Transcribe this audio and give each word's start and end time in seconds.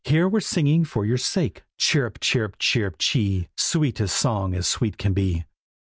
Here 0.03 0.27
we're 0.27 0.39
singing 0.39 0.83
for 0.83 1.05
your 1.05 1.19
sake. 1.19 1.61
Chirrup! 1.77 2.19
chirrup! 2.21 2.57
chirrup! 2.57 2.95
chee! 2.97 3.49
Sweet 3.55 3.99
a 3.99 4.07
song 4.07 4.55
as 4.55 4.65
sweet 4.65 4.97
can 4.97 5.13
be. 5.13 5.45